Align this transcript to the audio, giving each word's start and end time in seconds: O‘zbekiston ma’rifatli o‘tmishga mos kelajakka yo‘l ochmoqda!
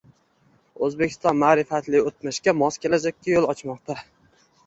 O‘zbekiston 0.87 1.37
ma’rifatli 1.43 2.01
o‘tmishga 2.11 2.55
mos 2.61 2.81
kelajakka 2.87 3.35
yo‘l 3.35 3.47
ochmoqda! 3.55 4.01